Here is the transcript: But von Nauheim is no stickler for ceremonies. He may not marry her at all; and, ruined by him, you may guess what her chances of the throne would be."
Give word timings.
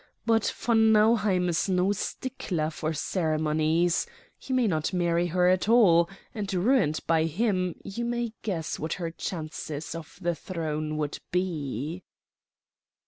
But 0.25 0.51
von 0.57 0.91
Nauheim 0.91 1.47
is 1.47 1.69
no 1.69 1.91
stickler 1.91 2.71
for 2.71 2.91
ceremonies. 2.91 4.07
He 4.39 4.51
may 4.51 4.65
not 4.65 4.93
marry 4.93 5.27
her 5.27 5.47
at 5.47 5.69
all; 5.69 6.09
and, 6.33 6.51
ruined 6.51 7.01
by 7.05 7.25
him, 7.25 7.75
you 7.83 8.03
may 8.03 8.33
guess 8.41 8.79
what 8.79 8.93
her 8.93 9.11
chances 9.11 9.93
of 9.93 10.17
the 10.19 10.33
throne 10.33 10.97
would 10.97 11.19
be." 11.31 12.01